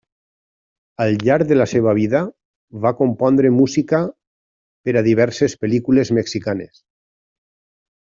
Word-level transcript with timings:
Al 1.03 1.17
llarg 1.27 1.51
de 1.51 1.57
la 1.59 1.67
seva 1.73 1.93
vida 1.99 2.21
va 2.87 2.93
compondre 3.03 3.53
música 3.59 4.01
per 4.89 4.99
a 4.99 5.07
diverses 5.13 5.59
pel·lícules 5.63 6.17
mexicanes. 6.23 6.87